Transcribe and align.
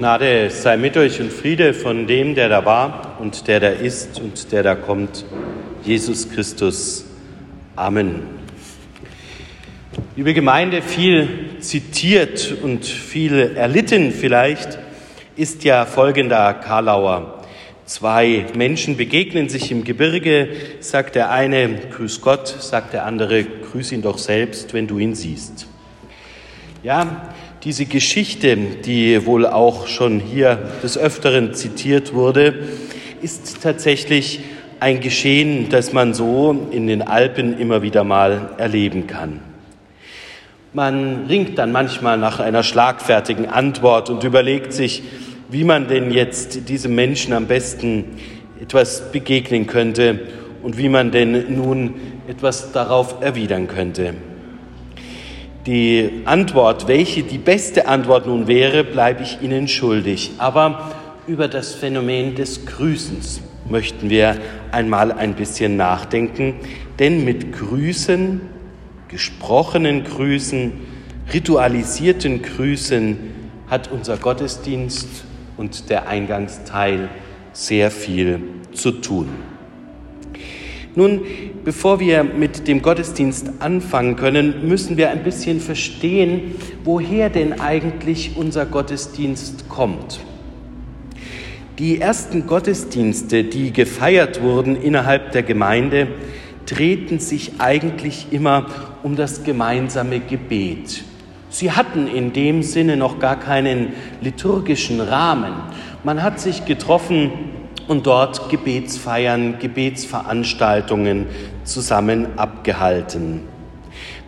Gnade 0.00 0.48
sei 0.48 0.78
mit 0.78 0.96
euch 0.96 1.20
und 1.20 1.30
Friede 1.30 1.74
von 1.74 2.06
dem, 2.06 2.34
der 2.34 2.48
da 2.48 2.64
war 2.64 3.18
und 3.18 3.46
der 3.46 3.60
da 3.60 3.68
ist 3.68 4.18
und 4.18 4.50
der 4.50 4.62
da 4.62 4.74
kommt, 4.74 5.26
Jesus 5.84 6.30
Christus. 6.30 7.04
Amen. 7.76 8.22
Liebe 10.16 10.32
Gemeinde, 10.32 10.80
viel 10.80 11.50
zitiert 11.60 12.56
und 12.62 12.86
viel 12.86 13.54
erlitten 13.54 14.10
vielleicht 14.12 14.78
ist 15.36 15.64
ja 15.64 15.84
folgender 15.84 16.54
Karlauer. 16.54 17.44
Zwei 17.84 18.46
Menschen 18.56 18.96
begegnen 18.96 19.50
sich 19.50 19.70
im 19.70 19.84
Gebirge, 19.84 20.48
sagt 20.80 21.14
der 21.14 21.30
eine, 21.30 21.74
grüß 21.74 22.22
Gott, 22.22 22.48
sagt 22.48 22.94
der 22.94 23.04
andere, 23.04 23.44
grüß 23.44 23.92
ihn 23.92 24.00
doch 24.00 24.16
selbst, 24.16 24.72
wenn 24.72 24.86
du 24.86 24.98
ihn 24.98 25.14
siehst. 25.14 25.66
Ja, 26.82 27.34
diese 27.62 27.84
Geschichte, 27.84 28.56
die 28.56 29.26
wohl 29.26 29.46
auch 29.46 29.86
schon 29.86 30.18
hier 30.18 30.58
des 30.82 30.96
Öfteren 30.96 31.52
zitiert 31.52 32.14
wurde, 32.14 32.54
ist 33.20 33.62
tatsächlich 33.62 34.40
ein 34.80 35.00
Geschehen, 35.00 35.68
das 35.68 35.92
man 35.92 36.14
so 36.14 36.68
in 36.70 36.86
den 36.86 37.02
Alpen 37.02 37.58
immer 37.58 37.82
wieder 37.82 38.02
mal 38.02 38.52
erleben 38.56 39.06
kann. 39.06 39.40
Man 40.72 41.26
ringt 41.26 41.58
dann 41.58 41.70
manchmal 41.72 42.16
nach 42.16 42.40
einer 42.40 42.62
schlagfertigen 42.62 43.46
Antwort 43.46 44.08
und 44.08 44.24
überlegt 44.24 44.72
sich, 44.72 45.02
wie 45.50 45.64
man 45.64 45.88
denn 45.88 46.12
jetzt 46.12 46.68
diesem 46.68 46.94
Menschen 46.94 47.34
am 47.34 47.46
besten 47.46 48.04
etwas 48.62 49.12
begegnen 49.12 49.66
könnte 49.66 50.20
und 50.62 50.78
wie 50.78 50.88
man 50.88 51.10
denn 51.10 51.54
nun 51.54 51.94
etwas 52.28 52.72
darauf 52.72 53.20
erwidern 53.20 53.66
könnte. 53.66 54.14
Die 55.66 56.22
Antwort, 56.24 56.88
welche 56.88 57.22
die 57.22 57.36
beste 57.36 57.86
Antwort 57.86 58.26
nun 58.26 58.46
wäre, 58.46 58.82
bleibe 58.82 59.22
ich 59.22 59.42
Ihnen 59.42 59.68
schuldig. 59.68 60.32
Aber 60.38 60.90
über 61.26 61.48
das 61.48 61.74
Phänomen 61.74 62.34
des 62.34 62.64
Grüßens 62.64 63.42
möchten 63.68 64.08
wir 64.08 64.38
einmal 64.72 65.12
ein 65.12 65.34
bisschen 65.34 65.76
nachdenken, 65.76 66.54
denn 66.98 67.24
mit 67.24 67.52
Grüßen, 67.52 68.40
gesprochenen 69.08 70.04
Grüßen, 70.04 70.72
ritualisierten 71.32 72.40
Grüßen 72.40 73.18
hat 73.68 73.92
unser 73.92 74.16
Gottesdienst 74.16 75.08
und 75.58 75.90
der 75.90 76.08
Eingangsteil 76.08 77.10
sehr 77.52 77.90
viel 77.90 78.40
zu 78.72 78.92
tun. 78.92 79.28
Nun, 80.96 81.22
bevor 81.64 82.00
wir 82.00 82.24
mit 82.24 82.66
dem 82.66 82.82
Gottesdienst 82.82 83.50
anfangen 83.60 84.16
können, 84.16 84.68
müssen 84.68 84.96
wir 84.96 85.10
ein 85.10 85.22
bisschen 85.22 85.60
verstehen, 85.60 86.54
woher 86.82 87.30
denn 87.30 87.60
eigentlich 87.60 88.32
unser 88.36 88.66
Gottesdienst 88.66 89.68
kommt. 89.68 90.20
Die 91.78 92.00
ersten 92.00 92.46
Gottesdienste, 92.46 93.44
die 93.44 93.72
gefeiert 93.72 94.42
wurden 94.42 94.76
innerhalb 94.76 95.32
der 95.32 95.42
Gemeinde, 95.42 96.08
drehten 96.66 97.20
sich 97.20 97.52
eigentlich 97.58 98.26
immer 98.32 98.66
um 99.02 99.16
das 99.16 99.44
gemeinsame 99.44 100.20
Gebet. 100.20 101.04
Sie 101.50 101.72
hatten 101.72 102.06
in 102.06 102.32
dem 102.32 102.62
Sinne 102.62 102.96
noch 102.96 103.18
gar 103.18 103.38
keinen 103.38 103.92
liturgischen 104.20 105.00
Rahmen. 105.00 105.52
Man 106.04 106.22
hat 106.22 106.38
sich 106.38 106.64
getroffen 106.64 107.30
und 107.90 108.06
dort 108.06 108.48
Gebetsfeiern, 108.50 109.58
Gebetsveranstaltungen 109.58 111.26
zusammen 111.64 112.38
abgehalten. 112.38 113.40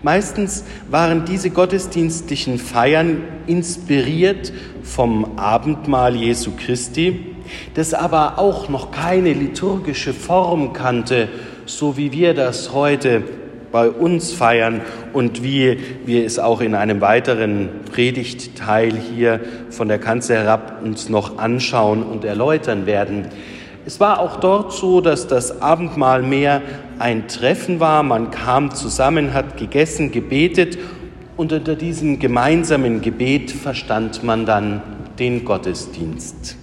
Meistens 0.03 0.65
waren 0.91 1.25
diese 1.27 1.51
gottesdienstlichen 1.51 2.59
Feiern 2.59 3.23
inspiriert 3.47 4.53
vom 4.83 5.39
Abendmahl 5.39 6.17
Jesu 6.17 6.51
Christi, 6.57 7.37
das 7.75 7.95
aber 7.95 8.41
auch 8.41 8.69
noch 8.69 8.91
keine 8.91 9.33
liturgische 9.33 10.13
Form 10.13 10.73
kannte, 10.73 11.29
so 11.65 11.97
wie 11.97 12.11
wir 12.11 12.35
das 12.35 12.73
heute 12.73 13.23
bei 13.73 13.91
uns 13.91 14.33
feiern 14.33 14.83
und 15.13 15.43
wie 15.43 15.79
wir 16.05 16.25
es 16.25 16.39
auch 16.39 16.61
in 16.61 16.75
einem 16.75 17.01
weiteren 17.01 17.71
Predigtteil 17.91 18.93
hier 18.93 19.41
von 19.71 19.89
der 19.89 19.99
Kanzel 19.99 20.37
herab 20.37 20.83
uns 20.85 21.09
noch 21.09 21.39
anschauen 21.39 22.03
und 22.03 22.25
erläutern 22.25 22.87
werden. 22.87 23.27
Es 23.85 23.99
war 23.99 24.21
auch 24.21 24.37
dort 24.37 24.73
so, 24.73 25.01
dass 25.01 25.27
das 25.27 25.61
Abendmahl 25.61 26.23
mehr 26.23 26.63
ein 27.01 27.27
Treffen 27.27 27.81
war. 27.81 28.05
Man 28.05 28.31
kam 28.31 28.73
zusammen, 28.73 29.35
hat 29.35 29.57
gegessen, 29.57 30.13
gebetet 30.13 30.79
und 31.37 31.53
unter 31.53 31.75
diesem 31.75 32.21
gemeinsamen 32.21 33.01
Gebet 33.01 33.51
verstand 33.51 34.23
man 34.23 34.47
dann 34.47 34.83
den 35.19 35.45
Gottesdienst. 35.45 36.62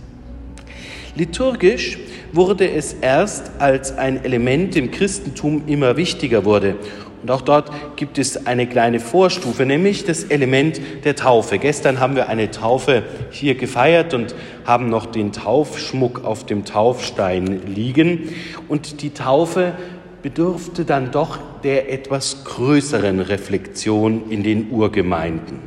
Liturgisch 1.20 1.98
wurde 2.32 2.72
es 2.72 2.94
erst, 2.94 3.52
als 3.60 3.98
ein 3.98 4.24
Element 4.24 4.78
im 4.78 4.90
Christentum 4.90 5.64
immer 5.68 5.98
wichtiger 5.98 6.46
wurde. 6.46 6.78
Und 7.22 7.30
auch 7.30 7.42
dort 7.42 7.70
gibt 7.98 8.18
es 8.18 8.48
eine 8.48 8.68
kleine 8.68 9.02
Vorstufe, 9.02 9.66
nämlich 9.66 10.06
das 10.06 10.24
Element 10.24 10.80
der 11.04 11.18
Taufe. 11.18 11.58
Gestern 11.58 12.00
haben 12.00 12.16
wir 12.16 12.30
eine 12.30 12.52
Taufe 12.52 13.04
hier 13.32 13.56
gefeiert 13.56 14.14
und 14.14 14.34
haben 14.64 14.88
noch 14.88 15.08
den 15.08 15.34
Taufschmuck 15.34 16.24
auf 16.24 16.46
dem 16.46 16.64
Taufstein 16.64 17.68
liegen. 17.68 18.30
Und 18.70 19.02
die 19.02 19.10
Taufe 19.10 19.74
bedurfte 20.22 20.86
dann 20.86 21.12
doch 21.12 21.38
der 21.66 21.92
etwas 21.92 22.46
größeren 22.46 23.20
Reflexion 23.20 24.30
in 24.30 24.42
den 24.42 24.72
Urgemeinden. 24.72 25.60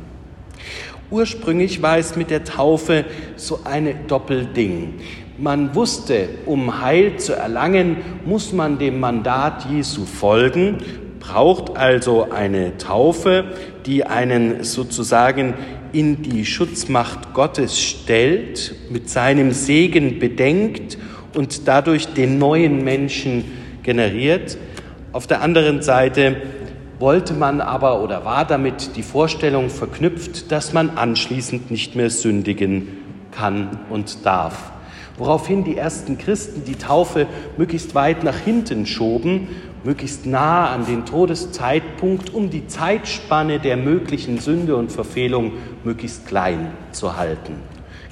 Ursprünglich 1.11 1.83
war 1.83 1.99
es 1.99 2.15
mit 2.15 2.31
der 2.31 2.43
Taufe 2.43 3.05
so 3.35 3.59
eine 3.65 3.93
Doppelding. 3.93 4.95
Man 5.37 5.73
wusste, 5.73 6.29
um 6.45 6.81
Heil 6.81 7.17
zu 7.17 7.33
erlangen, 7.33 7.97
muss 8.25 8.53
man 8.53 8.77
dem 8.77 8.99
Mandat 8.99 9.65
Jesu 9.69 10.05
folgen 10.05 10.77
braucht 11.23 11.77
also 11.77 12.29
eine 12.31 12.77
Taufe, 12.77 13.45
die 13.85 14.05
einen 14.05 14.63
sozusagen 14.63 15.53
in 15.93 16.21
die 16.21 16.45
Schutzmacht 16.45 17.33
Gottes 17.33 17.79
stellt, 17.79 18.75
mit 18.89 19.09
seinem 19.09 19.53
Segen 19.53 20.19
bedenkt 20.19 20.97
und 21.33 21.67
dadurch 21.67 22.07
den 22.13 22.39
neuen 22.39 22.83
Menschen 22.83 23.45
generiert. 23.83 24.57
Auf 25.13 25.25
der 25.25 25.41
anderen 25.41 25.81
Seite 25.81 26.35
wollte 26.99 27.33
man 27.33 27.61
aber 27.61 28.03
oder 28.03 28.25
war 28.25 28.45
damit 28.45 28.97
die 28.97 29.03
Vorstellung 29.03 29.69
verknüpft, 29.69 30.51
dass 30.51 30.73
man 30.73 30.91
anschließend 30.97 31.71
nicht 31.71 31.95
mehr 31.95 32.09
sündigen 32.09 32.87
kann 33.31 33.79
und 33.89 34.25
darf. 34.25 34.72
Woraufhin 35.17 35.63
die 35.63 35.77
ersten 35.77 36.17
Christen 36.17 36.63
die 36.65 36.75
Taufe 36.75 37.27
möglichst 37.57 37.93
weit 37.93 38.23
nach 38.23 38.37
hinten 38.37 38.85
schoben 38.85 39.47
möglichst 39.83 40.25
nah 40.25 40.69
an 40.69 40.85
den 40.85 41.05
Todeszeitpunkt, 41.05 42.33
um 42.33 42.49
die 42.49 42.67
Zeitspanne 42.67 43.59
der 43.59 43.77
möglichen 43.77 44.39
Sünde 44.39 44.75
und 44.75 44.91
Verfehlung 44.91 45.53
möglichst 45.83 46.25
klein 46.25 46.71
zu 46.91 47.17
halten. 47.17 47.55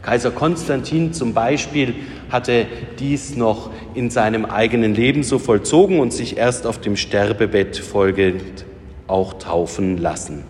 Kaiser 0.01 0.31
Konstantin 0.31 1.13
zum 1.13 1.33
Beispiel 1.33 1.93
hatte 2.29 2.65
dies 2.99 3.35
noch 3.35 3.69
in 3.93 4.09
seinem 4.09 4.45
eigenen 4.45 4.95
Leben 4.95 5.23
so 5.23 5.37
vollzogen 5.37 5.99
und 5.99 6.11
sich 6.11 6.37
erst 6.37 6.65
auf 6.65 6.79
dem 6.81 6.97
Sterbebett 6.97 7.77
folgend 7.77 8.65
auch 9.07 9.33
taufen 9.35 9.97
lassen. 9.97 10.43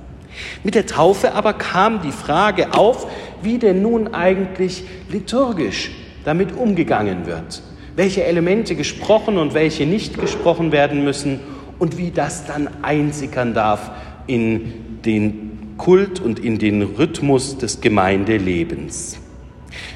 Mit 0.64 0.76
der 0.76 0.86
Taufe 0.86 1.34
aber 1.34 1.54
kam 1.54 2.02
die 2.02 2.14
Frage 2.14 2.74
auf, 2.74 3.08
wie 3.42 3.58
denn 3.58 3.82
nun 3.82 4.14
eigentlich 4.14 4.84
liturgisch 5.10 5.92
damit 6.24 6.56
umgegangen 6.56 7.26
wird 7.26 7.62
welche 7.96 8.24
Elemente 8.24 8.76
gesprochen 8.76 9.38
und 9.38 9.54
welche 9.54 9.86
nicht 9.86 10.20
gesprochen 10.20 10.72
werden 10.72 11.04
müssen 11.04 11.40
und 11.80 11.98
wie 11.98 12.12
das 12.12 12.46
dann 12.46 12.70
einsickern 12.82 13.54
darf 13.54 13.92
in 14.28 15.02
den 15.04 15.76
Kult 15.78 16.20
und 16.20 16.40
in 16.40 16.60
den 16.60 16.82
Rhythmus 16.82 17.58
des 17.58 17.82
Gemeindelebens. 17.82 19.18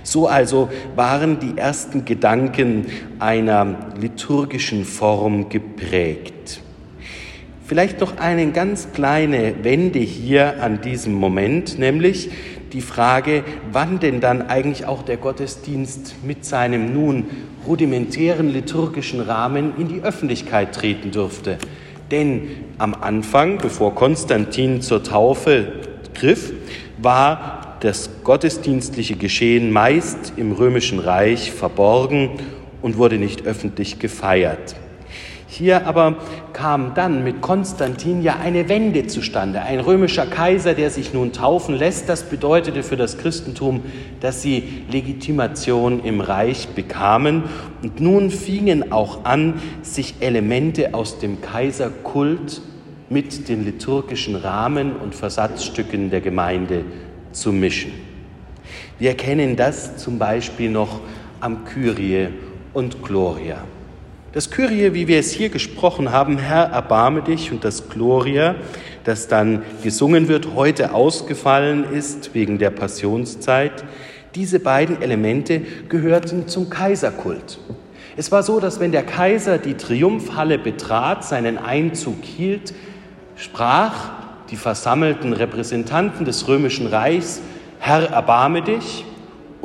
So 0.03 0.27
also 0.27 0.69
waren 0.95 1.39
die 1.39 1.57
ersten 1.57 2.05
Gedanken 2.05 2.87
einer 3.19 3.75
liturgischen 3.99 4.85
Form 4.85 5.49
geprägt. 5.49 6.61
Vielleicht 7.67 7.99
noch 7.99 8.17
eine 8.17 8.51
ganz 8.51 8.89
kleine 8.93 9.63
Wende 9.63 9.97
hier 9.97 10.61
an 10.61 10.81
diesem 10.81 11.15
Moment, 11.15 11.79
nämlich 11.79 12.29
die 12.73 12.81
Frage, 12.81 13.43
wann 13.71 13.99
denn 13.99 14.19
dann 14.21 14.43
eigentlich 14.43 14.85
auch 14.85 15.01
der 15.01 15.17
Gottesdienst 15.17 16.15
mit 16.23 16.45
seinem 16.45 16.93
nun 16.93 17.25
rudimentären 17.65 18.53
liturgischen 18.53 19.19
Rahmen 19.19 19.73
in 19.79 19.87
die 19.87 20.01
Öffentlichkeit 20.03 20.75
treten 20.75 21.09
dürfte. 21.09 21.57
Denn 22.11 22.49
am 22.77 22.93
Anfang, 22.93 23.57
bevor 23.57 23.95
Konstantin 23.95 24.83
zur 24.83 25.01
Taufe 25.01 25.71
griff, 26.13 26.53
war 27.01 27.77
das 27.79 28.11
gottesdienstliche 28.23 29.15
Geschehen 29.15 29.71
meist 29.71 30.33
im 30.37 30.51
römischen 30.51 30.99
Reich 30.99 31.51
verborgen 31.51 32.29
und 32.83 32.97
wurde 32.97 33.17
nicht 33.17 33.47
öffentlich 33.47 33.97
gefeiert. 33.97 34.75
Hier 35.57 35.87
aber 35.87 36.17
kam 36.51 36.95
dann 36.95 37.23
mit 37.23 37.39
Konstantin 37.39 38.21
ja 38.21 38.35
eine 38.43 38.67
Wende 38.67 39.07
zustande. 39.07 39.61
Ein 39.61 39.79
römischer 39.79 40.25
Kaiser, 40.25 40.73
der 40.73 40.89
sich 40.89 41.13
nun 41.13 41.31
taufen 41.31 41.75
lässt, 41.75 42.09
das 42.09 42.23
bedeutete 42.23 42.83
für 42.83 42.97
das 42.97 43.17
Christentum, 43.17 43.83
dass 44.19 44.41
sie 44.41 44.83
Legitimation 44.91 46.03
im 46.03 46.19
Reich 46.19 46.67
bekamen. 46.75 47.43
Und 47.81 48.01
nun 48.01 48.31
fingen 48.31 48.91
auch 48.91 49.23
an, 49.23 49.61
sich 49.81 50.15
Elemente 50.19 50.93
aus 50.93 51.19
dem 51.19 51.39
Kaiserkult 51.39 52.61
mit 53.09 53.47
den 53.47 53.63
liturgischen 53.63 54.35
Rahmen 54.35 54.97
und 54.97 55.15
Versatzstücken 55.15 56.09
der 56.09 56.19
Gemeinde 56.19 56.83
zu 57.31 57.53
mischen. 57.53 57.93
Wir 58.99 59.11
erkennen 59.11 59.55
das 59.55 59.95
zum 59.95 60.19
Beispiel 60.19 60.69
noch 60.69 60.99
am 61.39 61.63
Kyrie 61.63 62.27
und 62.73 63.01
Gloria. 63.01 63.63
Das 64.35 64.51
Kyrie, 64.51 64.93
wie 64.93 65.07
wir 65.07 65.17
es 65.17 65.31
hier 65.31 65.47
gesprochen 65.47 66.11
haben, 66.11 66.37
Herr, 66.37 66.65
erbarme 66.65 67.21
dich, 67.21 67.53
und 67.53 67.63
das 67.63 67.87
Gloria, 67.87 68.55
das 69.05 69.29
dann 69.29 69.63
gesungen 69.81 70.27
wird, 70.27 70.55
heute 70.55 70.93
ausgefallen 70.93 71.85
ist 71.89 72.35
wegen 72.35 72.57
der 72.57 72.69
Passionszeit, 72.69 73.85
diese 74.35 74.59
beiden 74.59 75.01
Elemente 75.01 75.61
gehörten 75.87 76.49
zum 76.49 76.69
Kaiserkult. 76.69 77.59
Es 78.17 78.29
war 78.29 78.43
so, 78.43 78.59
dass 78.59 78.81
wenn 78.81 78.91
der 78.91 79.03
Kaiser 79.03 79.57
die 79.57 79.75
Triumphhalle 79.75 80.57
betrat, 80.57 81.23
seinen 81.23 81.57
Einzug 81.57 82.21
hielt, 82.21 82.73
sprach 83.37 84.11
die 84.51 84.57
versammelten 84.57 85.31
Repräsentanten 85.31 86.25
des 86.25 86.49
römischen 86.49 86.87
Reichs, 86.87 87.39
Herr, 87.79 88.09
erbarme 88.09 88.63
dich, 88.63 89.05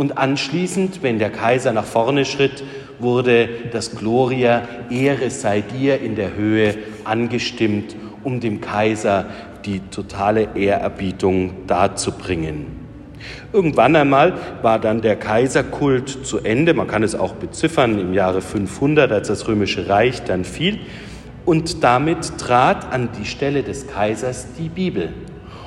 und 0.01 0.17
anschließend, 0.17 1.03
wenn 1.03 1.19
der 1.19 1.29
Kaiser 1.29 1.75
nach 1.75 1.85
vorne 1.85 2.25
schritt, 2.25 2.65
wurde 3.01 3.51
das 3.71 3.97
Gloria 3.97 4.63
Ehre 4.89 5.29
sei 5.29 5.61
dir 5.61 6.01
in 6.01 6.17
der 6.17 6.35
Höhe 6.37 6.75
angestimmt, 7.05 7.97
um 8.25 8.41
dem 8.41 8.63
Kaiser 8.63 9.27
die 9.67 9.81
totale 9.91 10.49
Ehrerbietung 10.55 11.67
darzubringen. 11.67 12.65
Irgendwann 13.53 13.95
einmal 13.95 14.33
war 14.63 14.79
dann 14.79 15.03
der 15.03 15.17
Kaiserkult 15.17 16.25
zu 16.25 16.39
Ende, 16.39 16.73
man 16.73 16.87
kann 16.87 17.03
es 17.03 17.15
auch 17.15 17.35
beziffern 17.35 17.99
im 17.99 18.15
Jahre 18.15 18.41
500, 18.41 19.13
als 19.13 19.29
das 19.29 19.49
römische 19.49 19.91
Reich 19.91 20.23
dann 20.25 20.47
fiel, 20.47 20.79
und 21.45 21.85
damit 21.85 22.39
trat 22.39 22.91
an 22.91 23.11
die 23.21 23.27
Stelle 23.27 23.63
des 23.63 23.87
Kaisers 23.87 24.47
die 24.59 24.71
Bibel. 24.71 25.13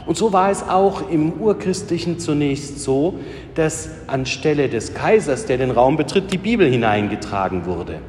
Und 0.05 0.17
so 0.17 0.33
war 0.33 0.51
es 0.51 0.63
auch 0.67 1.09
im 1.09 1.33
Urchristlichen 1.33 2.19
zunächst 2.19 2.79
so, 2.79 3.15
dass 3.55 3.89
anstelle 4.07 4.67
des 4.67 4.93
Kaisers, 4.93 5.45
der 5.45 5.57
den 5.57 5.71
Raum 5.71 5.95
betritt, 5.95 6.31
die 6.31 6.37
Bibel 6.37 6.69
hineingetragen 6.69 7.65
wurde. 7.65 7.99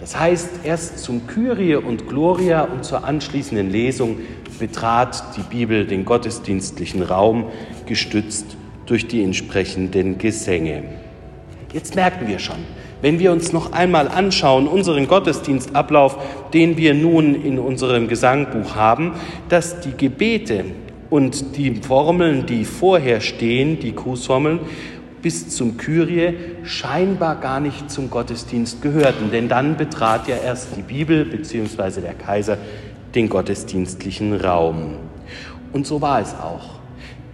Das 0.00 0.18
heißt, 0.18 0.48
erst 0.64 0.98
zum 0.98 1.26
Kyrie 1.26 1.76
und 1.76 2.08
Gloria 2.08 2.62
und 2.62 2.84
zur 2.84 3.04
anschließenden 3.04 3.70
Lesung 3.70 4.18
betrat 4.58 5.36
die 5.36 5.42
Bibel 5.42 5.86
den 5.86 6.04
gottesdienstlichen 6.04 7.02
Raum, 7.02 7.46
gestützt 7.86 8.56
durch 8.86 9.06
die 9.06 9.22
entsprechenden 9.22 10.18
Gesänge. 10.18 10.84
Jetzt 11.72 11.94
merken 11.94 12.28
wir 12.28 12.38
schon, 12.38 12.58
wenn 13.00 13.18
wir 13.18 13.32
uns 13.32 13.52
noch 13.52 13.72
einmal 13.72 14.08
anschauen, 14.08 14.68
unseren 14.68 15.08
Gottesdienstablauf, 15.08 16.18
den 16.52 16.76
wir 16.76 16.94
nun 16.94 17.34
in 17.34 17.58
unserem 17.58 18.08
Gesangbuch 18.08 18.74
haben, 18.74 19.12
dass 19.48 19.80
die 19.80 19.96
Gebete 19.96 20.64
und 21.12 21.58
die 21.58 21.74
Formeln, 21.74 22.46
die 22.46 22.64
vorher 22.64 23.20
stehen, 23.20 23.78
die 23.78 23.94
Grußformeln, 23.94 24.60
bis 25.20 25.50
zum 25.50 25.76
Kyrie 25.76 26.34
scheinbar 26.64 27.36
gar 27.36 27.60
nicht 27.60 27.90
zum 27.90 28.08
Gottesdienst 28.08 28.80
gehörten, 28.80 29.30
denn 29.30 29.46
dann 29.46 29.76
betrat 29.76 30.26
ja 30.26 30.36
erst 30.36 30.68
die 30.74 30.80
Bibel 30.80 31.26
bzw. 31.26 32.00
der 32.00 32.14
Kaiser 32.14 32.56
den 33.14 33.28
gottesdienstlichen 33.28 34.34
Raum. 34.36 34.94
Und 35.74 35.86
so 35.86 36.00
war 36.00 36.22
es 36.22 36.32
auch. 36.32 36.80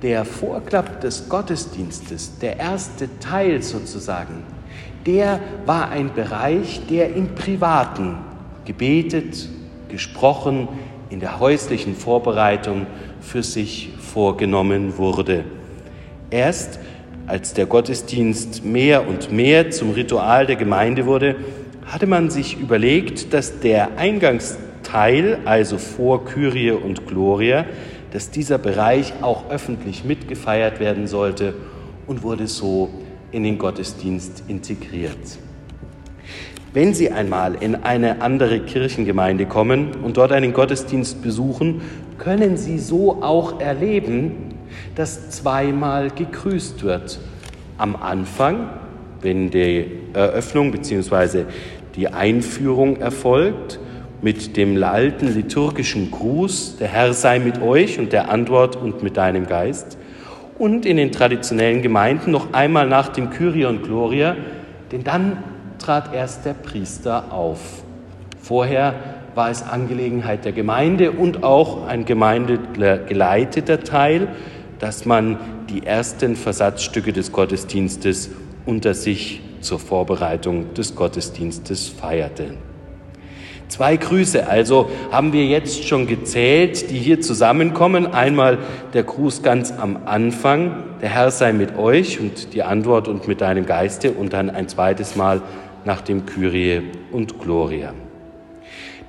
Der 0.02 0.24
Vorklapp 0.24 1.00
des 1.00 1.28
Gottesdienstes, 1.28 2.36
der 2.40 2.58
erste 2.58 3.08
Teil 3.20 3.62
sozusagen, 3.62 4.42
der 5.06 5.38
war 5.66 5.90
ein 5.90 6.12
Bereich, 6.12 6.80
der 6.90 7.14
im 7.14 7.36
Privaten 7.36 8.16
gebetet, 8.64 9.48
gesprochen, 9.88 10.66
in 11.10 11.20
der 11.20 11.40
häuslichen 11.40 11.94
Vorbereitung 11.94 12.86
für 13.20 13.42
sich 13.42 13.90
vorgenommen 13.98 14.98
wurde. 14.98 15.44
Erst 16.30 16.78
als 17.26 17.52
der 17.52 17.66
Gottesdienst 17.66 18.64
mehr 18.64 19.06
und 19.06 19.32
mehr 19.32 19.70
zum 19.70 19.90
Ritual 19.92 20.46
der 20.46 20.56
Gemeinde 20.56 21.06
wurde, 21.06 21.36
hatte 21.86 22.06
man 22.06 22.30
sich 22.30 22.58
überlegt, 22.58 23.32
dass 23.32 23.60
der 23.60 23.98
Eingangsteil, 23.98 25.38
also 25.44 25.78
vor 25.78 26.24
Kyrie 26.24 26.72
und 26.72 27.06
Gloria, 27.06 27.64
dass 28.12 28.30
dieser 28.30 28.58
Bereich 28.58 29.12
auch 29.20 29.50
öffentlich 29.50 30.04
mitgefeiert 30.04 30.80
werden 30.80 31.06
sollte 31.06 31.54
und 32.06 32.22
wurde 32.22 32.46
so 32.46 32.88
in 33.32 33.42
den 33.42 33.58
Gottesdienst 33.58 34.44
integriert. 34.48 35.38
Wenn 36.74 36.92
Sie 36.92 37.10
einmal 37.10 37.54
in 37.60 37.76
eine 37.76 38.20
andere 38.20 38.60
Kirchengemeinde 38.60 39.46
kommen 39.46 39.92
und 40.02 40.18
dort 40.18 40.32
einen 40.32 40.52
Gottesdienst 40.52 41.22
besuchen, 41.22 41.80
können 42.18 42.58
Sie 42.58 42.78
so 42.78 43.22
auch 43.22 43.58
erleben, 43.58 44.54
dass 44.94 45.30
zweimal 45.30 46.10
gegrüßt 46.10 46.82
wird. 46.82 47.20
Am 47.78 47.96
Anfang, 47.96 48.68
wenn 49.22 49.50
die 49.50 49.86
Eröffnung 50.12 50.70
bzw. 50.70 51.44
die 51.96 52.08
Einführung 52.08 52.98
erfolgt, 52.98 53.80
mit 54.20 54.56
dem 54.58 54.82
alten 54.82 55.32
liturgischen 55.32 56.10
Gruß, 56.10 56.76
der 56.78 56.88
Herr 56.88 57.14
sei 57.14 57.38
mit 57.38 57.62
euch 57.62 57.98
und 57.98 58.12
der 58.12 58.30
Antwort 58.30 58.76
und 58.76 59.02
mit 59.02 59.16
deinem 59.16 59.46
Geist. 59.46 59.96
Und 60.58 60.84
in 60.84 60.98
den 60.98 61.12
traditionellen 61.12 61.80
Gemeinden 61.80 62.32
noch 62.32 62.52
einmal 62.52 62.88
nach 62.88 63.08
dem 63.08 63.30
Kyrie 63.30 63.64
und 63.64 63.84
Gloria, 63.84 64.36
denn 64.90 65.04
dann 65.04 65.38
trat 65.88 66.12
erst 66.12 66.44
der 66.44 66.52
Priester 66.52 67.32
auf. 67.32 67.82
Vorher 68.42 68.92
war 69.34 69.50
es 69.50 69.62
Angelegenheit 69.62 70.44
der 70.44 70.52
Gemeinde 70.52 71.12
und 71.12 71.44
auch 71.44 71.86
ein 71.86 72.04
gemeindegeleiteter 72.04 73.80
Teil, 73.80 74.28
dass 74.80 75.06
man 75.06 75.38
die 75.70 75.86
ersten 75.86 76.36
Versatzstücke 76.36 77.14
des 77.14 77.32
Gottesdienstes 77.32 78.28
unter 78.66 78.92
sich 78.92 79.40
zur 79.62 79.78
Vorbereitung 79.78 80.74
des 80.74 80.94
Gottesdienstes 80.94 81.88
feierte. 81.88 82.50
Zwei 83.68 83.96
Grüße 83.96 84.46
also 84.46 84.90
haben 85.10 85.32
wir 85.32 85.46
jetzt 85.46 85.88
schon 85.88 86.06
gezählt, 86.06 86.90
die 86.90 86.98
hier 86.98 87.22
zusammenkommen. 87.22 88.06
Einmal 88.06 88.58
der 88.92 89.04
Gruß 89.04 89.42
ganz 89.42 89.72
am 89.72 90.00
Anfang, 90.04 90.84
der 91.00 91.10
Herr 91.10 91.30
sei 91.30 91.54
mit 91.54 91.78
euch 91.78 92.20
und 92.20 92.52
die 92.52 92.62
Antwort 92.62 93.08
und 93.08 93.26
mit 93.26 93.40
deinem 93.40 93.64
Geiste 93.64 94.12
und 94.12 94.34
dann 94.34 94.50
ein 94.50 94.68
zweites 94.68 95.16
Mal 95.16 95.42
nach 95.84 96.00
dem 96.00 96.26
Kyrie 96.26 96.82
und 97.12 97.38
Gloria. 97.40 97.94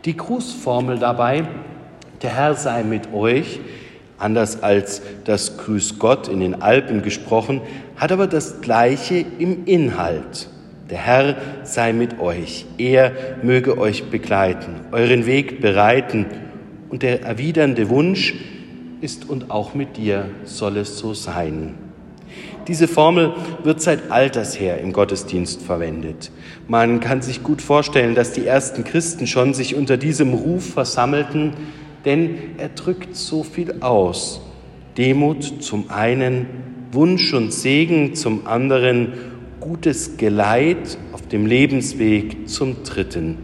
Die 0.06 0.16
Grußformel 0.16 1.00
dabei, 1.00 1.44
der 2.22 2.36
Herr 2.36 2.56
sei 2.56 2.84
mit 2.84 3.14
euch, 3.14 3.60
anders 4.18 4.64
als 4.64 5.02
das 5.26 5.58
Grüß 5.58 6.00
Gott 6.00 6.28
in 6.28 6.40
den 6.40 6.62
Alpen 6.62 7.02
gesprochen, 7.02 7.62
hat 7.96 8.12
aber 8.12 8.28
das 8.28 8.62
gleiche 8.62 9.26
im 9.40 9.66
Inhalt. 9.66 10.50
Der 10.90 10.98
Herr 10.98 11.36
sei 11.64 11.94
mit 11.94 12.20
euch, 12.20 12.66
er 12.78 13.12
möge 13.44 13.78
euch 13.78 14.06
begleiten, 14.06 14.76
euren 14.92 15.26
Weg 15.26 15.62
bereiten 15.62 16.26
und 16.90 17.04
der 17.04 17.24
erwidernde 17.24 17.90
Wunsch 17.90 18.34
ist 19.02 19.30
und 19.30 19.52
auch 19.52 19.74
mit 19.74 19.98
dir 19.98 20.26
soll 20.46 20.78
es 20.78 20.98
so 20.98 21.14
sein. 21.14 21.76
Diese 22.70 22.88
Formel 22.88 23.34
wird 23.64 23.82
seit 23.82 24.12
alters 24.12 24.60
her 24.60 24.80
im 24.80 24.94
Gottesdienst 24.94 25.64
verwendet. 25.64 26.32
Man 26.68 27.00
kann 27.00 27.24
sich 27.24 27.42
gut 27.42 27.64
vorstellen, 27.64 28.14
dass 28.14 28.32
die 28.32 28.46
ersten 28.46 28.84
Christen 28.84 29.26
schon 29.26 29.56
sich 29.56 29.74
unter 29.74 29.98
diesem 29.98 30.36
Ruf 30.36 30.74
versammelten, 30.74 31.54
denn 32.06 32.38
er 32.60 32.70
drückt 32.70 33.16
so 33.16 33.42
viel 33.42 33.82
aus. 33.82 34.42
Demut 35.00 35.64
zum 35.64 35.90
einen, 35.90 36.46
Wunsch 36.92 37.34
und 37.34 37.52
Segen 37.52 38.14
zum 38.14 38.46
anderen, 38.46 39.14
gutes 39.60 40.18
Geleit 40.18 41.00
auf 41.12 41.28
dem 41.28 41.48
Lebensweg 41.48 42.48
zum 42.48 42.84
dritten. 42.84 43.40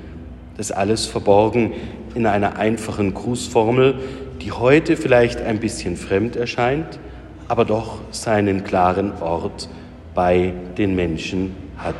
Das 0.55 0.71
alles 0.71 1.07
verborgen 1.07 1.73
in 2.13 2.27
einer 2.27 2.57
einfachen 2.57 3.15
Grußformel, 3.15 3.95
die 4.43 4.51
heute 4.51 4.95
vielleicht 4.95 5.41
ein 5.41 5.59
bisschen 5.59 5.97
fremd 5.97 6.35
erscheint, 6.35 6.99
aber 7.47 7.65
doch 7.65 7.99
seinen 8.11 8.63
klaren 8.63 9.13
Ort 9.21 9.69
bei 10.13 10.53
den 10.77 10.95
Menschen 10.95 11.55
hat. 11.77 11.95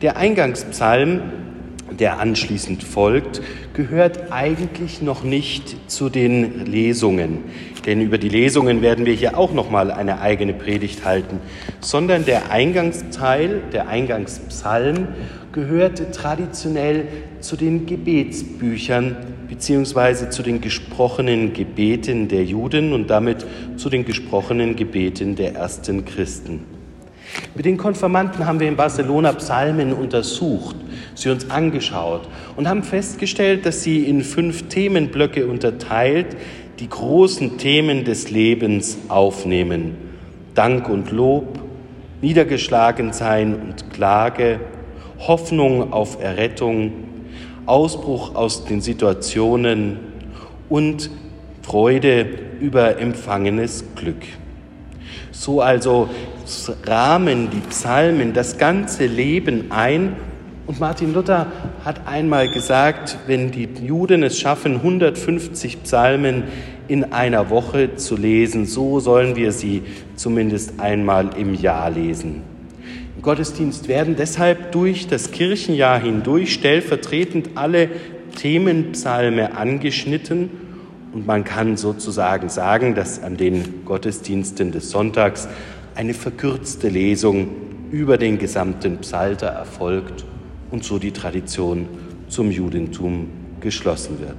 Der 0.00 0.16
Eingangspsalm 0.16 1.20
der 1.98 2.20
anschließend 2.20 2.82
folgt, 2.82 3.40
gehört 3.72 4.30
eigentlich 4.32 5.02
noch 5.02 5.22
nicht 5.22 5.90
zu 5.90 6.08
den 6.08 6.66
Lesungen, 6.66 7.44
denn 7.86 8.00
über 8.00 8.18
die 8.18 8.28
Lesungen 8.28 8.82
werden 8.82 9.06
wir 9.06 9.14
hier 9.14 9.38
auch 9.38 9.52
noch 9.52 9.70
mal 9.70 9.90
eine 9.90 10.20
eigene 10.20 10.52
Predigt 10.52 11.04
halten, 11.04 11.40
sondern 11.80 12.24
der 12.24 12.50
Eingangsteil, 12.50 13.62
der 13.72 13.88
Eingangspsalm 13.88 15.08
gehört 15.52 16.14
traditionell 16.14 17.06
zu 17.40 17.56
den 17.56 17.86
Gebetsbüchern 17.86 19.16
beziehungsweise 19.48 20.30
zu 20.30 20.42
den 20.42 20.60
gesprochenen 20.60 21.52
Gebeten 21.52 22.28
der 22.28 22.44
Juden 22.44 22.92
und 22.92 23.08
damit 23.08 23.46
zu 23.76 23.88
den 23.88 24.04
gesprochenen 24.04 24.76
Gebeten 24.76 25.36
der 25.36 25.54
ersten 25.54 26.04
Christen. 26.04 26.64
Mit 27.54 27.64
den 27.64 27.76
Konfirmanden 27.76 28.46
haben 28.46 28.60
wir 28.60 28.68
in 28.68 28.76
Barcelona 28.76 29.32
Psalmen 29.32 29.92
untersucht, 29.92 30.76
sie 31.14 31.30
uns 31.30 31.50
angeschaut 31.50 32.28
und 32.56 32.68
haben 32.68 32.82
festgestellt, 32.82 33.66
dass 33.66 33.82
sie 33.82 34.04
in 34.04 34.22
fünf 34.22 34.68
Themenblöcke 34.68 35.46
unterteilt 35.46 36.36
die 36.78 36.88
großen 36.88 37.58
Themen 37.58 38.04
des 38.04 38.30
Lebens 38.30 38.98
aufnehmen. 39.08 39.96
Dank 40.54 40.88
und 40.88 41.10
Lob, 41.10 41.58
Niedergeschlagensein 42.22 43.54
und 43.54 43.90
Klage, 43.92 44.60
Hoffnung 45.18 45.92
auf 45.92 46.22
Errettung, 46.22 46.92
Ausbruch 47.68 48.34
aus 48.34 48.64
den 48.64 48.80
Situationen 48.80 49.98
und 50.68 51.10
Freude 51.62 52.26
über 52.60 52.98
empfangenes 52.98 53.84
Glück. 53.94 54.22
So 55.30 55.60
also 55.60 56.08
rahmen 56.86 57.50
die 57.50 57.60
Psalmen 57.68 58.32
das 58.32 58.58
ganze 58.58 59.06
Leben 59.06 59.70
ein. 59.70 60.16
Und 60.66 60.80
Martin 60.80 61.14
Luther 61.14 61.46
hat 61.84 62.06
einmal 62.06 62.48
gesagt, 62.48 63.18
wenn 63.26 63.50
die 63.50 63.68
Juden 63.82 64.22
es 64.22 64.38
schaffen, 64.38 64.76
150 64.76 65.82
Psalmen 65.82 66.44
in 66.88 67.12
einer 67.12 67.50
Woche 67.50 67.96
zu 67.96 68.16
lesen, 68.16 68.66
so 68.66 68.98
sollen 68.98 69.36
wir 69.36 69.52
sie 69.52 69.82
zumindest 70.16 70.80
einmal 70.80 71.30
im 71.36 71.54
Jahr 71.54 71.90
lesen. 71.90 72.42
Gottesdienst 73.22 73.88
werden 73.88 74.16
deshalb 74.16 74.72
durch 74.72 75.08
das 75.08 75.30
Kirchenjahr 75.32 76.00
hindurch 76.00 76.52
stellvertretend 76.52 77.50
alle 77.56 77.88
Themenpsalme 78.36 79.56
angeschnitten 79.56 80.50
und 81.12 81.26
man 81.26 81.44
kann 81.44 81.76
sozusagen 81.76 82.48
sagen, 82.48 82.94
dass 82.94 83.22
an 83.22 83.36
den 83.36 83.84
Gottesdiensten 83.84 84.72
des 84.72 84.90
Sonntags 84.90 85.48
eine 85.94 86.14
verkürzte 86.14 86.88
Lesung 86.88 87.48
über 87.90 88.18
den 88.18 88.38
gesamten 88.38 88.98
Psalter 88.98 89.48
erfolgt 89.48 90.24
und 90.70 90.84
so 90.84 90.98
die 90.98 91.12
Tradition 91.12 91.88
zum 92.28 92.50
Judentum 92.50 93.28
geschlossen 93.60 94.20
wird. 94.20 94.36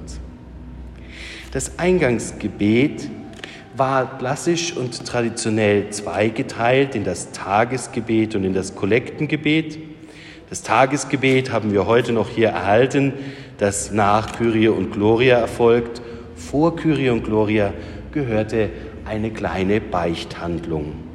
Das 1.52 1.78
Eingangsgebet 1.78 3.10
war 3.76 4.18
klassisch 4.18 4.76
und 4.76 5.06
traditionell 5.06 5.90
zweigeteilt 5.90 6.94
in 6.94 7.04
das 7.04 7.32
Tagesgebet 7.32 8.34
und 8.34 8.44
in 8.44 8.54
das 8.54 8.74
Kollektengebet. 8.74 9.78
Das 10.48 10.62
Tagesgebet 10.62 11.52
haben 11.52 11.72
wir 11.72 11.86
heute 11.86 12.12
noch 12.12 12.28
hier 12.28 12.48
erhalten, 12.48 13.12
das 13.58 13.92
nach 13.92 14.32
Kyrie 14.32 14.68
und 14.68 14.92
Gloria 14.92 15.38
erfolgt. 15.38 16.02
Vor 16.34 16.74
Kyrie 16.74 17.10
und 17.10 17.24
Gloria 17.24 17.72
gehörte 18.12 18.70
eine 19.04 19.30
kleine 19.30 19.80
Beichthandlung. 19.80 21.09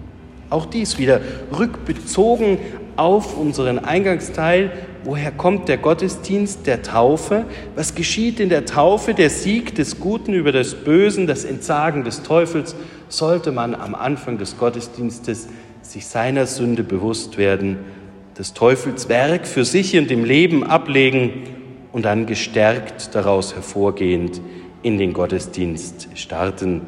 Auch 0.56 0.66
dies 0.66 0.98
wieder 0.98 1.20
rückbezogen 1.60 2.60
auf 2.96 3.38
unseren 3.38 3.78
Eingangsteil. 3.78 4.72
Woher 5.04 5.34
kommt 5.34 5.68
der 5.68 5.76
Gottesdienst 5.76 6.66
der 6.66 6.82
Taufe? 6.82 7.44
Was 7.76 7.94
geschieht 7.94 8.40
in 8.40 8.48
der 8.48 8.64
Taufe? 8.64 9.14
Der 9.14 9.30
Sieg 9.30 9.76
des 9.76 10.00
Guten 10.00 10.34
über 10.34 10.54
das 10.54 10.74
Bösen, 10.74 11.28
das 11.28 11.44
Entsagen 11.44 12.06
des 12.06 12.24
Teufels, 12.24 12.74
sollte 13.10 13.52
man 13.52 13.76
am 13.76 13.96
Anfang 13.96 14.38
des 14.38 14.58
Gottesdienstes 14.58 15.50
sich 15.82 16.08
seiner 16.08 16.46
Sünde 16.46 16.84
bewusst 16.84 17.38
werden, 17.38 17.80
des 18.40 18.54
Teufels 18.54 19.10
Werk 19.10 19.48
für 19.48 19.66
sich 19.66 19.98
und 19.98 20.10
im 20.10 20.24
Leben 20.24 20.64
ablegen 20.64 21.34
und 21.92 22.06
dann 22.06 22.28
gestärkt 22.28 23.14
daraus 23.14 23.56
hervorgehend 23.56 24.40
in 24.84 24.98
den 24.98 25.12
Gottesdienst 25.12 26.08
starten. 26.16 26.84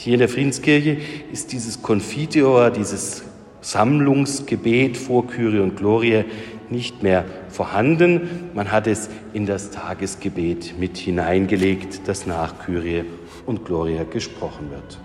Hier 0.00 0.12
in 0.12 0.20
der 0.20 0.28
Friedenskirche 0.28 0.96
ist 1.32 1.50
dieses 1.50 1.82
Confiteor, 1.82 2.70
dieses 2.70 3.24
Sammlungsgebet 3.60 4.96
vor 4.96 5.26
Kyrie 5.26 5.58
und 5.58 5.76
Glorie 5.76 6.24
nicht 6.70 7.02
mehr 7.02 7.24
vorhanden. 7.48 8.50
Man 8.54 8.70
hat 8.70 8.86
es 8.86 9.10
in 9.32 9.44
das 9.44 9.72
Tagesgebet 9.72 10.78
mit 10.78 10.98
hineingelegt, 10.98 12.02
das 12.06 12.26
nach 12.26 12.60
Kyrie 12.64 13.06
und 13.44 13.64
Gloria 13.64 14.04
gesprochen 14.04 14.70
wird. 14.70 15.00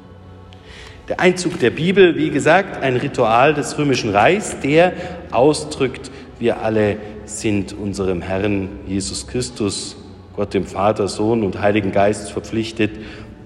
Der 1.10 1.20
Einzug 1.20 1.60
der 1.60 1.72
Bibel, 1.72 2.16
wie 2.16 2.30
gesagt, 2.30 2.84
ein 2.84 2.96
Ritual 2.96 3.56
des 3.56 3.80
römischen 3.80 4.12
Reichs, 4.12 4.60
der 4.60 4.94
ausdrückt, 5.32 6.12
wir 6.38 6.62
alle 6.62 6.98
sind 7.26 7.74
unserem 7.74 8.22
Herrn 8.22 8.70
Jesus 8.86 9.26
Christus, 9.26 9.96
Gott 10.36 10.54
dem 10.54 10.68
Vater, 10.68 11.08
Sohn 11.08 11.42
und 11.42 11.60
Heiligen 11.60 11.92
Geist 11.92 12.32
verpflichtet 12.32 12.92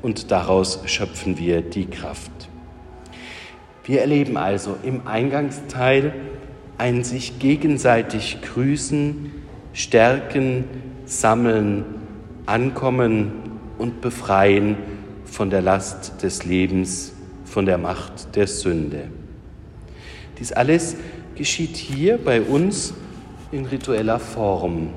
und 0.02 0.32
daraus 0.32 0.82
schöpfen 0.86 1.38
wir 1.38 1.62
die 1.62 1.86
Kraft. 1.86 2.32
Wir 3.84 4.02
erleben 4.02 4.38
also 4.38 4.76
im 4.84 5.08
Eingangsteil 5.08 6.14
ein 6.78 7.04
sich 7.04 7.40
gegenseitig 7.40 8.42
grüßen, 8.42 9.32
stärken, 9.74 10.66
sammeln, 11.06 11.86
ankommen 12.46 13.32
und 13.78 14.02
befreien 14.02 14.78
von 15.26 15.50
der 15.50 15.62
Last 15.62 16.22
des 16.24 16.46
Lebens, 16.46 17.14
von 17.46 17.66
der 17.66 17.78
Macht 17.78 18.36
der 18.36 18.48
Sünde. 18.48 19.10
Dies 20.40 20.52
alles 20.52 20.98
geschieht 21.36 21.78
hier 21.78 22.18
bei 22.18 22.42
uns 22.42 22.94
in 23.52 23.66
ritueller 23.66 24.20
Form. 24.20 24.90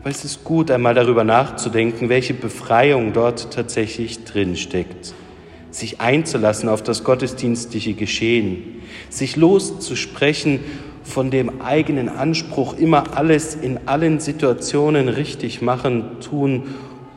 Aber 0.00 0.10
es 0.10 0.24
ist 0.24 0.44
gut, 0.44 0.70
einmal 0.70 0.94
darüber 0.94 1.24
nachzudenken, 1.24 2.08
welche 2.08 2.34
Befreiung 2.34 3.12
dort 3.12 3.52
tatsächlich 3.52 4.24
drinsteckt. 4.24 5.12
Sich 5.70 6.00
einzulassen 6.00 6.68
auf 6.68 6.82
das 6.82 7.02
gottesdienstliche 7.02 7.94
Geschehen, 7.94 8.80
sich 9.10 9.36
loszusprechen 9.36 10.60
von 11.02 11.30
dem 11.30 11.60
eigenen 11.60 12.08
Anspruch, 12.08 12.78
immer 12.78 13.16
alles 13.16 13.54
in 13.54 13.80
allen 13.86 14.20
Situationen 14.20 15.08
richtig 15.08 15.62
machen, 15.62 16.20
tun 16.20 16.74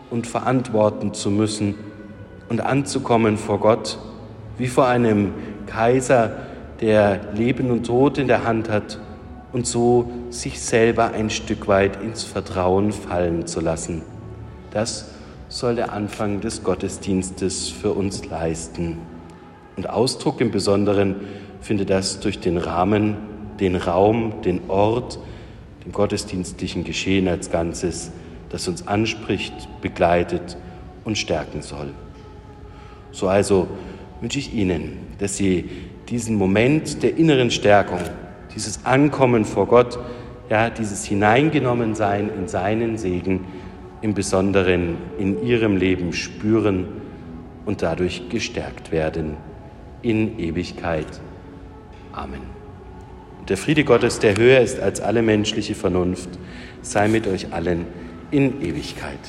und 0.10 0.26
verantworten 0.26 1.14
zu 1.14 1.30
müssen. 1.30 1.76
Und 2.50 2.62
anzukommen 2.62 3.38
vor 3.38 3.60
Gott, 3.60 4.00
wie 4.58 4.68
vor 4.68 4.88
einem 4.88 5.34
Kaiser, 5.68 6.36
der 6.82 7.32
Leben 7.36 7.70
und 7.70 7.86
Tod 7.86 8.18
in 8.18 8.28
der 8.28 8.44
Hand 8.44 8.70
hat 8.70 9.00
und 9.53 9.67
so 9.67 10.10
sich 10.29 10.60
selber 10.60 11.12
ein 11.12 11.29
Stück 11.29 11.67
weit 11.67 12.01
ins 12.01 12.24
Vertrauen 12.24 12.91
fallen 12.91 13.48
zu 13.48 13.60
lassen. 13.60 14.03
Das 14.72 15.12
soll 15.50 15.75
der 15.75 15.91
Anfang 15.91 16.39
des 16.39 16.63
Gottesdienstes 16.63 17.67
für 17.67 17.91
uns 17.91 18.25
leisten. 18.25 19.00
Und 19.75 19.89
Ausdruck 19.89 20.39
im 20.39 20.51
Besonderen 20.51 21.15
findet 21.60 21.89
das 21.89 22.20
durch 22.20 22.39
den 22.39 22.58
Rahmen 22.58 23.17
den 23.60 23.75
Raum, 23.75 24.41
den 24.43 24.70
Ort, 24.70 25.20
dem 25.86 25.91
gottesdienstlichen 25.91 26.84
Geschehen 26.84 27.27
als 27.27 27.51
Ganzes, 27.51 28.12
das 28.50 28.67
uns 28.67 28.88
anspricht, 28.88 29.53
begleitet 29.81 30.58
und 31.03 31.17
stärken 31.17 31.62
soll. 31.62 31.89
So 33.12 33.27
also 33.27 33.67
wünsche 34.20 34.39
ich 34.39 34.53
Ihnen, 34.53 34.98
dass 35.20 35.38
Sie 35.38 35.70
diesen 36.10 36.36
Moment 36.36 37.03
der 37.03 37.17
inneren 37.17 37.51
Stärkung, 37.51 38.00
dieses 38.55 38.86
Ankommen 38.86 39.46
vor 39.46 39.67
Gott, 39.67 40.00
ja, 40.50 40.70
dieses 40.70 41.05
Hineingenommensein 41.05 42.29
in 42.29 42.48
seinen 42.48 42.98
Segen 42.98 43.46
im 44.01 44.13
Besonderen 44.13 44.98
in 45.17 45.43
Ihrem 45.43 45.77
Leben 45.77 46.13
spüren 46.13 46.88
und 47.65 47.81
dadurch 47.81 48.29
gestärkt 48.29 48.91
werden 48.91 49.38
in 50.01 50.39
Ewigkeit. 50.39 51.08
Amen. 52.12 52.41
Der 53.48 53.58
Friede 53.58 53.84
Gottes, 53.84 54.20
der 54.20 54.38
höher 54.38 54.60
ist 54.60 54.79
als 54.79 55.01
alle 55.01 55.22
menschliche 55.22 55.75
Vernunft, 55.75 56.29
sei 56.81 57.08
mit 57.08 57.27
euch 57.27 57.53
allen 57.53 57.86
in 58.31 58.62
Ewigkeit. 58.62 59.20